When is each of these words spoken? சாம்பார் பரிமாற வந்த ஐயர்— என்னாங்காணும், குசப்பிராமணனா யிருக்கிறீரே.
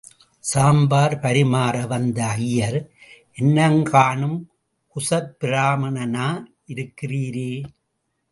சாம்பார் 0.43 1.13
பரிமாற 1.23 1.75
வந்த 1.87 2.19
ஐயர்— 2.37 2.79
என்னாங்காணும், 3.37 4.39
குசப்பிராமணனா 4.95 6.27
யிருக்கிறீரே. 6.67 7.51